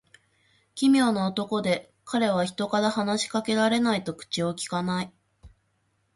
[0.73, 5.13] 奇妙な男で、彼は人から話し掛けられないと口をきかない。